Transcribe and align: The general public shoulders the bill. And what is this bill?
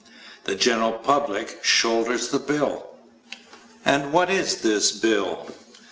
The 0.45 0.55
general 0.55 0.93
public 0.93 1.63
shoulders 1.63 2.29
the 2.29 2.39
bill. 2.39 2.87
And 3.85 4.11
what 4.11 4.31
is 4.31 4.61
this 4.63 4.91
bill? 4.91 5.45